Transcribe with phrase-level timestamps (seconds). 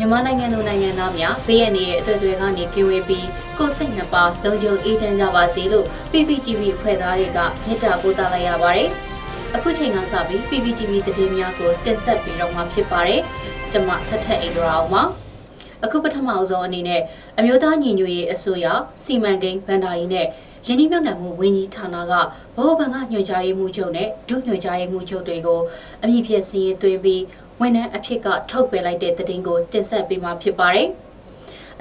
[0.00, 3.26] မြန်မာနိုင်ငံသူနိုင်ငံသားများဘေးရန်ရဲ့အသွက်တွေကနေကင်းဝေးပြီး
[3.58, 8.88] ကိုယ်စိတ်နှပါလုံခြုံအေးချမ်းကြပါစေလို့ PPTV ဖွဲ့သားတွေကမြစ်တာပို့သလိုက်ရပါတယ်။
[9.54, 13.20] အခုချိန်ကစပြီး PPTV သတင်းများကိုတင်ဆက်ပေးတော့မှာဖြစ်ပါတယ်။
[13.70, 15.02] ကျွန်မထထအိန္ဒရာအောင်ပါ။
[15.84, 17.02] အခုပထမဆုံးအနေနဲ့
[17.38, 18.66] အမျိုးသားညီညွတ်ရေးအစိုးရ
[19.02, 20.26] စီမံကိန်းဗန္ဒာယီနဲ့
[20.66, 22.12] ယင်းနှိမ့်မြုပ်နှံမှုဝန်ကြီးဌာနက
[22.56, 25.60] ဗဟိုဘဏ်ကညွှန်ကြားရေးမှူးချုပ်နဲ့ဒုညွှန်ကြားရေးမှူးချုပ်တွေကို
[26.02, 27.22] အမည်ဖြစ်စည်းရင်သွင်းပြီး
[27.60, 30.88] ဝန်ထမ်းအဖြစ်ကထုတ်ပယ်လိုက်တဲ့သတင်းကိုတင်ဆက်ပေးမှာဖြစ်ပါတယ်။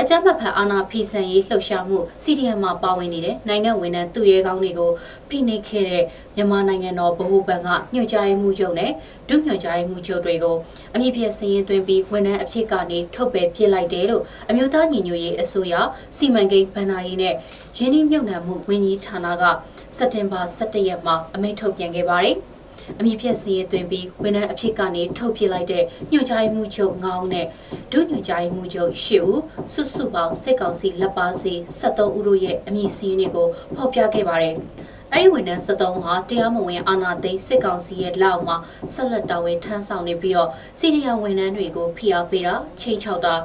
[0.02, 4.92] အကြမ်းဖက်ဖန်အာဏာဖီဆန်ရေးလှုပ်ရှားမှု CDM မှာပါဝင်နေတဲ့နိုင်ငံဝန်ထမ်းသူရဲကောင်းတွေကို
[5.30, 6.04] ဖိနှိပ်ခဲ့တဲ့
[6.36, 8.92] မြန်မာနိုင်ငံတော်ဗဟိုဘဏ်ကညွှန်ကြားရေးမှူးချုပ်နဲ့
[9.30, 10.56] ဒုညွှန်ကြားရေးမှူးချုပ်တွေကို
[10.94, 15.74] အမည်ပြစည်ရင်သွင်းပြီးဝန်ထမ်းအဖြစ်ကနေထုတ်ပယ်ပြစ်လိုက်တယ်လို့အမျိုးသားညီညွတ်ရေးအစိုးရ
[16.18, 17.34] စီမံကိန်းဗန်နာရေးနဲ့
[17.78, 19.44] ရင်းနှီးမြှုပ်နှံမှုဝန်ကြီးဌာနက
[19.98, 22.38] စက်တင်ဘာ17ရက်မှာအမိန့်ထုတ်ပြန်ခဲ့ပါတယ်။
[23.00, 27.46] အမည်ဖြတ်စီရင်သွင်းပြီးဝန်ထမ်းအဖြစ်ကနေထုတ်ပြလိုက်တဲ့ညွှန်ကြားမှုချုပ်9ဦးနဲ့
[27.92, 29.40] ဒုညွှန်ကြားမှုချုပ်10ဦး
[29.74, 34.56] စုစုပေါင်းစစ်ကောင်စီလက်ပါစီ73ဦးတို့ရဲ့အမည်စီရင်တွေကိုဖော်ပြခဲ့ပါတယ်။
[35.14, 38.58] အဲ့ဒီဝန်ထမ်း73ဟာတရားမဝင်အာဏာသိမ်းစစ်ကောင်စီရဲ့လက်အောက်မှာ
[38.94, 43.36] ဆက်လက်တာဝန်ထမ်းဆောင်နေပြီးတော့စီရီယာဝန်ထမ်းတွေကိုဖိအားပေးတာချိန်ချောက်တာ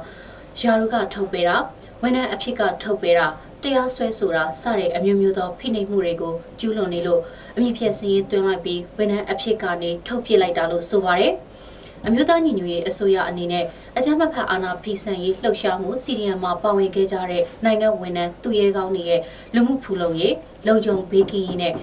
[0.59, 1.55] ယာရုကထုတ်ပေးတာ
[2.01, 3.27] ဝန်ထမ်းအဖြစ်ကထုတ်ပေးတာ
[3.63, 7.21] တရားစွဲဆိုတာစတဲ့အမျိုးမျိုးသောဖိနှိပ်မှုတွေကိုကျူးလွန်နေလို့
[7.55, 11.33] အမြင့်ဖြတ်စည်ရင်တွင်းလိုက်ပြီးဝန်ထမ်းအဖြစ်ကနေထုတ်ပြစ်လိုက်တာလို့ဆိုပါတယ်။
[12.07, 13.65] အမျိုးသားညီညွတ်ရေးအစိုးရအနေနဲ့
[13.97, 19.21] အကြမ်းဖက်အာဏာဖီဆန်ရေးလှုပ်ရှားမှုစီရီယံမှာပါဝင်ခဲ့ကြတဲ့နိုင်ငံဝန်ထမ်းသူရဲကောင်းတွေရဲ့
[19.53, 20.35] လူမှုဖူလုံရေး
[20.67, 21.73] လုံခြုံဘေးကင်းရေးနဲ့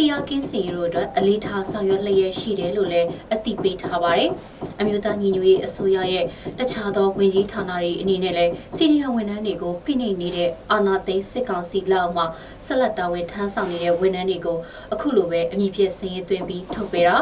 [0.00, 4.30] ဖိအားကင်းစီတို့အတွက်အလေးထားဆောင်ရွက်လျက်ရှိတယ်လို့လည်းအသိပေးထားပါတယ်။
[4.80, 6.24] အမျိုးသားညီညွတ်ရေးအစိုးရရဲ့
[6.58, 12.26] တခြားသောဝန်ကြီးဌာနတွေအနေနဲ့လည်းစီရီယံဝန်ထမ်းတွေကိုဖိနှိပ်နေတဲ့အာဏာသိမ်းစစ်ကောင်စီလက်အောက်မှာ
[12.66, 14.58] ဆက်လက်တာဝန်ထမ်းဆောင်နေတဲ့ဝန်ထမ်းတွေကို
[14.92, 17.16] အခုလိုပဲအမည်ပြစင်ရင်သွင်းပြီးထုတ်ပေးတာ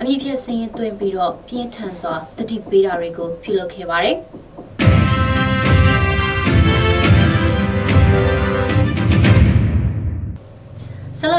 [0.00, 4.18] အမည်ပြစင်ရင်သွင်းပြီးတော့ပြင်းထန်စွာတတိပေးတာတွေကိုပြုလုပ်ခဲ့ပါတယ်။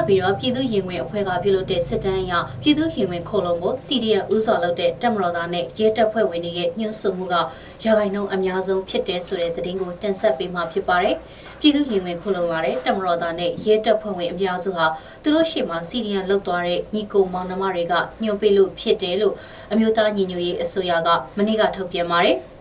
[0.08, 7.36] ပြီးတော့ပြည်သူရင်ဝင်အဖွဲ့ကပြုလုပ်တဲ့စစ်တမ်းအရပြည်သူရင်ဝင်ခုံလုံးကို CDN ဥစွာလုပ်တဲ့တက်မတော်သားနဲ့ရဲတပ်ဖွဲ့ဝင်တွေရဲ့ညှို့ဆွမှုက
[7.84, 11.16] ရာဂိုင်နှုန်းအများဆုံးဖြစ်တဲ့ဆိုတဲ့သတင်းကိုတင်ဆက်ပေးမှာဖြစ်ပါတယ်။
[11.60, 14.86] ပြည်သူရင်ဝင်ခုံလုံးလာတဲ့တက်မတော်သားနဲ့ရဲတပ်ဖွဲ့ဝင်အများစုဟာ
[15.24, 19.34] သူတို့ရှေ့မှာ CDN လုပ်သွားတဲ့ညီကိုမောင်နှမတွေကညှို့ပေးလို့ဖြစ်တယ်လို့
[19.72, 22.38] အမျိုးသားညီညွတ်ရေးအစိုးရကမနေ့ကထုတ်ပြန်ပါတယ်။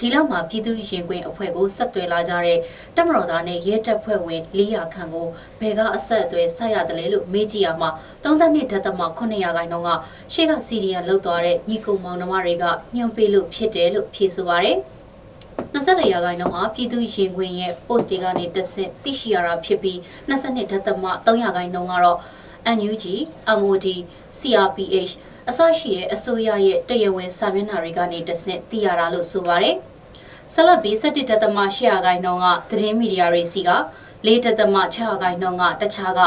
[0.00, 2.58] ဒီလောက်မှာပြည်သူရင်ခွင်အဖွဲ့ကိုဆက်သွယ်လာကြတဲ့
[2.96, 5.26] တပ်မတော်သားနဲ့ရဲတပ်ဖွဲ့ဝင်400ခန့်ကို
[5.60, 7.90] ဘယ်ကအဆက်အသွယ်ဆက်ရတယ်လဲလို့မေးကြည့်ရမှာ
[8.24, 9.90] 32ဒသမ900ခိုင်နှုန်းက
[10.32, 12.64] ရှေ့ကစီဒီယန်လောက်သွားတဲ့ညီကုံမောင်နှမတွေက
[12.94, 14.78] ညှို့ပေးလို့ဖြစ်တယ်လို့ဖြေဆိုပါရယ်
[15.74, 19.98] 24ရာခိုင်နှုန်းဟာပြည်သူရင်ခွင်ရဲ့ post တွေကနေတက်ဆင့်သိရှိရတာဖြစ်ပြီး
[20.28, 22.18] 22ဒသမ3ရာခိုင်နှုန်းကတော့
[22.76, 23.04] NUG,
[23.58, 23.86] MOD,
[24.38, 25.12] CRPH
[25.50, 29.76] အစရှိတဲ့အစိုးရရဲ့တရားဝင်စာမျက်နှာတွေကနေတဆင့်သိရတာလို့ဆိုပါတယ်။
[30.52, 33.70] ဆက်လက်ပြီး17တသမ800ခိုင်နှုန်းကသတင်းမီဒီယာတွေစီက
[34.26, 36.22] 4တသမ600ခိုင်နှုန်းကတခြားက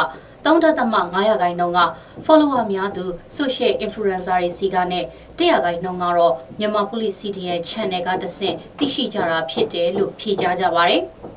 [0.45, 1.81] 3တသမ900ခိုင်နှုန်းက
[2.25, 3.05] follower များသူ
[3.37, 5.05] social influencer တွေစီကနဲ့
[5.38, 11.03] 100ခိုင်နှုန်းကတော့မြန်မာ police CDN channel ကတဆင့်သိရှိကြတာဖြစ်တယ်လို့ဖြေကြားကြပါတယ်။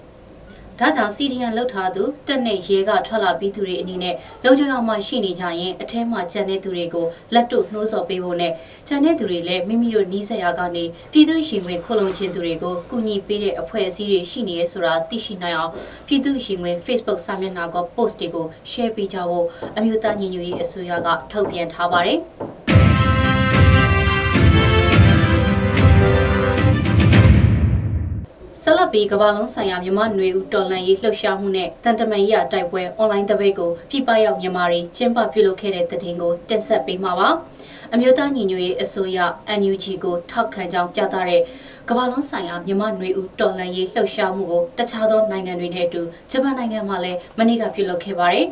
[0.80, 4.14] ဒါကြောင့် CDN လောက်ထားသူတက်နဲ့ရဲကထွက်လာပြီးသူတွေအနေနဲ့
[4.44, 8.52] လုံခြုံအောင်မှရှိနေကြရင်အထဲမှာကြံတဲ့သူတွေကိုလက်တို့နှိုးဆော်ပေးဖို့နဲ့
[8.88, 15.72] ကြံတဲ့သူတွေလည်းမိမိတို့နီးစပ်ရာကနေပြည်သူရင်ဝင်ခုလုံခြင်းသူတွေကိုကူညီပေးတဲ့အဖွဲ့အစည်းတွေရှိနေရဆိုတာသိရှိနိုင်အောင်
[16.06, 19.46] ပြည်သူရင်ဝင် Facebook စာမျက်နှာက post တွေကို share ပေးကြဖို့
[19.76, 22.20] အမျိုးသားညီညွတ်ရေးအစိုးရကထုတ်ပြန်ထားပါတယ်။
[28.66, 37.28] ဆက်လက်ပြီးကမ္ဘာလုံးဆိုင်ရာမြန်မာနွေဦးတော်လှန်ရေးလှုပ်ရှားမှုနဲ့တန်တမန်ရေးတိုက်ပွဲအွန်လိုင်းတပိတ်ကိုပြပရောက်မြန်မာတွေကျင်းပပြုလုပ်ခဲ့တဲ့တဲ့တင်ကိုတင်ဆက်ပေးမှာပါ
[37.92, 39.18] အမျိုးသားညီညွတ်ရေးအစိုးရ
[39.60, 41.40] NUG ကိုထောက်ခံကြောင်းပြသတဲ့
[41.88, 48.46] ကမ္ဘာလုံးဆိုင်ရာမြန်မာနွေဦးတော်လှန်ရေးလှုပ်ရှားမှုကိုတခြားသောနိုင်ငံတွေနဲ့အတူဂျပန်နိုင်ငံမှာလည်းမနေ့ကပြုလုပ်ခဲ့ပါတယ်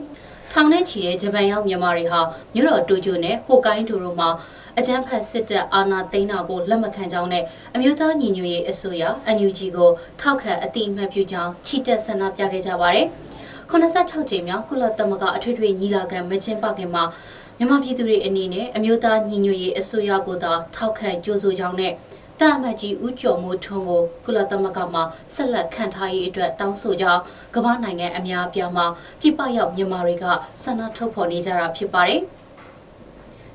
[0.53, 2.21] ထောင်နဲ့ချီတဲ့ဂျပန်ရောက်မြန်မာတွေဟာ
[2.55, 4.29] မြို့တော်တိုကျိုနဲ့ဟိုကိုင်းတိုတို့မှာ
[4.79, 7.45] အကြမ်းဖက်စစ်တပ်အာဏာသိမ်းတာကိုလက်မခံကြောင်းနဲ့
[7.75, 9.05] အမျိုးသားညီညွတ်ရေးအစိုးရ
[9.37, 13.07] NUG ကိုထောက်ခံအတိအမှတ်ပြုကြောင်းချီတက်ဆန္ဒပြခဲ့ကြပါတယ်။
[13.71, 17.05] 86ကြိမ်မြောက်ကုလသမဂ္ဂအထွေထွေညီလာခံမကျင်းပခင်မှာ
[17.59, 21.93] မြန်မာပြည်သူတွေအနေနဲ့အမျိုးသားညီညွတ်ရေးအစိုးရကိုသာထောက်ခံကြိုးဆိုကြောင်းနဲ့
[22.41, 25.01] တာမတ်ကြီးဦးကျော်မိုးထွန်းကိုကုလသမဂ္ဂမှ
[25.35, 27.21] ဆက်လက်ခံထားရေးအတွက်တောင်းဆိုကြောင်း
[27.55, 28.87] ကမ္ဘာနိုင်ငံအများအပြားမှာ
[29.21, 30.25] ပြပရောက်မြန်မာတွေက
[30.63, 32.23] ဆန္ဒထုတ်ဖော်နေကြတာဖြစ်ပါတယ်။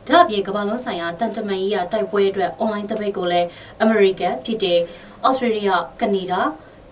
[0.08, 3.48] ဒါအပြင်ကမ္ဘာလုံးဆိုင်ရာတန်တမန်ရေးရတိုက်ပွဲအတွက်အွန်လိုင်းသပိတ်ကိုလည်း
[3.82, 4.80] အမေရိကန်ဖြစ်တဲ့
[5.28, 5.72] ဩစတြေးလျ
[6.02, 6.42] ကနေဒါ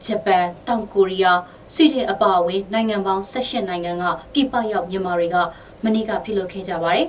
[0.06, 1.39] ဂျပန်တောင်ကိုရီးယား
[1.73, 4.03] ဆွီဒင်အပါအဝင်နိုင်ငံပေါင်း18နိုင်ငံက
[4.33, 5.38] ပြည်ပရောက်မြန်မာတွေက
[5.83, 7.06] မနေ့ကပြုလုပ်ခဲ့ကြပါတယ်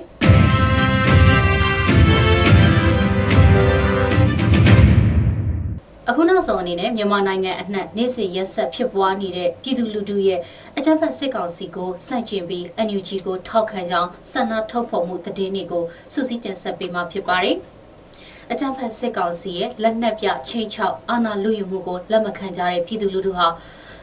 [6.09, 10.39] အခုနောက်ဆုံးအနေနဲ့မြန်မာနိုင်ငံအနှံ့နေ့စဉ်ရက်ဆက်ဖြစ်ပွားနေတဲ့ပြည်သူလူထုရဲ့
[10.77, 15.83] အကြမ်းဖက်စစ်ကောင်စီကိုစန့်ကျင်ပြီး NUG ကိုထောက်ခံကြောင်းဆန္ဒထုတ်ဖော်မှုသတင်းတွေကို
[16.13, 17.55] စုစည်းတင်ဆက်ပေးမှာဖြစ်ပါတယ်။
[18.51, 23.47] အကြမ်းဖက်စစ်ကောင်စီရဲ့လက်နက်ပြချိန်ချောက်အာဏာလုယူမှုကိုလက်မခံကြတဲ့ပြည်သူလူထုဟာ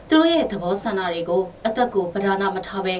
[0.08, 2.94] သူတို့ရဲ့သဘောဆန္ဒတွေကိုအသက်ကိုပဓာနာမထားဘဲ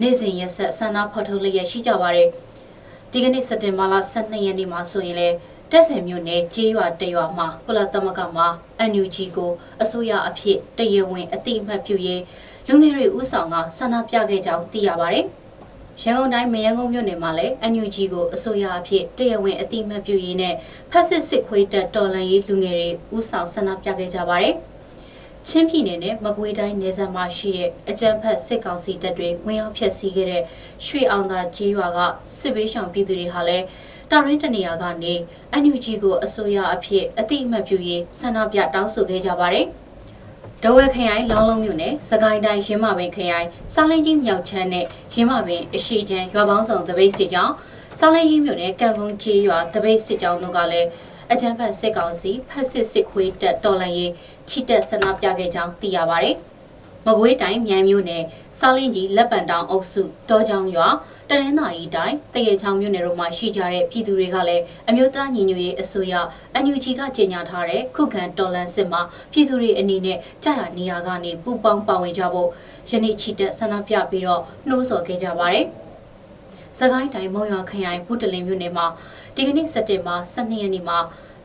[0.00, 2.28] နေ့စဉ်ရက်ဆက်ဆန္ဒဖော်ထုတ်လျက်ရှိကြပါတယ်။
[3.12, 5.36] ဒီကနေ့စက်တင်ဘာလ12ရက်နေ့မှာဆိုရင်လည်း
[5.72, 8.46] တက်ဆယ်မြို့နယ်ကြေးရွာတရွာမှာကုလသမဂ္ဂမှာ
[8.90, 9.50] NUG ကို
[9.82, 12.22] အစိုးရအဖြစ်တရဝင်အတိအမှတ်ပြုရေး
[12.68, 15.24] လူငယ်တွေဥဆောင်ကဆန္ဒပြခဲ့ကြောင်းသိရပါတယ်။
[16.02, 20.54] ရန်ကုန်တိုင်းမရန်ကုန်မြို့နယ်မှာလည်း NUG ကိုအစိုးရအဖြစ်တရဝင်အတိအမှတ်ပြုရေးနဲ့
[20.90, 24.54] ဖက်စစ်စစ်ခွေးတပ်တော်လှန်ရေးလူငယ်တွေဥဆောင်ဆန္ဒပြခဲ့ကြပါတယ်။
[25.46, 30.42] ချင်းပြည်နယ်နဲ့မကွေးတိုင်းနယ်စပ်မှာရှိတဲ့အကြံဖက်စစ်ကောင်စီတပ်တွေဝင်ရောက်ဖျက်ဆီးခဲ့တဲ့
[30.86, 31.98] ရွှေအောင်သာကျေးရွာက
[32.38, 33.64] စစ်ဘေးရှောင်ပြည်သူတွေဟာလည်း
[34.10, 35.14] တာရင်းတနေရာကနေ
[35.62, 39.66] NUG ကိုအစိုးရအဖြစ်အတိအမှတ်ပြုရေးဆန္ဒပြတောင်းဆိုခဲ့ကြပါတယ်။
[40.62, 47.52] ဒဝဲခရိုင်လောင်းလုံးမြို့နယ်စကိုင်းတိုင်းရင်းမပင်ခရိုင်စားလင်းကြီးမြောက်ချမ်းနဲ့ရင်းမပင်အရှိချမ်းရွာပေါင်းစုံတပိတ်စစ်ကြောင်း
[47.98, 50.88] စားလင်းကြီးမြို့နယ်ကံကုန်းကျေးရွာတပိတ်စစ်ကြောင်းတို့ကလည်း
[51.32, 54.12] အကြံဖတ်စစ်ကောင်စီဖက်စစ်စစ်ခွေးတက်တော်လှန်ရေး
[54.48, 56.36] ချီတက်ဆန္ဒပြခဲ့ကြောင်းသိရပါတယ်။
[57.06, 58.24] မကွေးတိုင်းမြိုင်မြို့နယ်
[58.58, 60.88] စားလင်းကြီးလက်ပံတောင်အုပ်စုတောချောင်းရွာ
[61.32, 66.14] တနင်္သာရီတိုင်းတရေချောင်းမြို့နယ်တို့မှာရှိကြတဲ့ပြည်သူတွေကလည်းအမျိုးသားညီညွတ်ရေးအစိုးရ
[66.62, 69.00] NUG ကကြေညာထားတဲ့ခုခံတော်လှန်စစ်မှာ
[69.32, 72.48] ပြည်သူတွေအနေနဲ့ကြာရနေရာကနေပူပေါင်းပါဝင်ကြဖို့
[72.90, 75.66] ယနေ့ချီတက်ဆန္ဒပြပြီးတော့နှိုးဆော်ခဲ့ကြပါတယ်။
[76.78, 78.86] စကိုင်းတိုင်းမုံရွာခရိုင်ဘုတလင်မြို့နယ်မှာ
[79.34, 80.98] ဒီကနေ့စက်တင်ဘာ12ရက်နေ့မှာ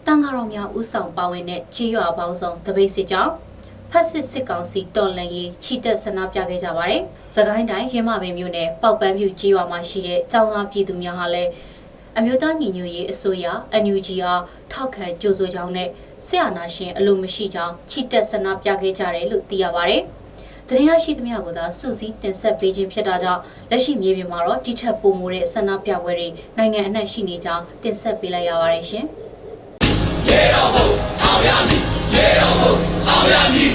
[0.05, 3.31] တန်ဃာတော်များဥဆောင်ပါဝင်တဲ့ကြေးရွာပေါင်းစုံတပိတ်စစ်ကြောင်း
[3.91, 7.01] ဖက်စစ်စစ်ကောင်စီတော်လှန်ရေးချီတက်ဆန္ဒပြခဲ့ကြပါတယ်။
[7.35, 11.49] သခိုင်းတိုင်းရင်းမပင်မြို့နယ်ပောက်ပန်းပြူကြီးရွာမှာရှိတဲ့ကျောင်းသားပြည်သူများဟာလည်း
[12.17, 13.45] အမျိုးသားညီညွတ်ရေးအစိုးရ
[13.83, 14.41] NUG အား
[14.71, 15.89] ထောက်ခံကြိုးဆိုကြောင်းနဲ့
[16.27, 20.01] ဆရာနာရှင်အလိုမရှိကြောင်းချီတက်ဆန္ဒပြခဲ့ကြတယ်လို့သိရပါတယ်။
[20.67, 23.41] သတင်းရရှိသမျှကိုသာစုစည်းတင်ဆက်ပေးခြင်းဖြစ်တာကြောင့်
[23.71, 26.27] လက်ရှိမြေပြင်မှာတော့ဒီထက်ပိုမိုတဲ့ဆန္ဒပြပွဲတွေ
[26.57, 29.05] နိုင်ငံအနှံ့ရှိနေကြောင်းတင်ဆက်ပေးလိုက်ရပါတယ်ရှင်။
[30.27, 30.87] ရေတော်ဘုံ
[31.23, 32.73] အောင်ရမ ည်ရေတော်ဘုံ
[33.07, 33.73] အောင်ရမည်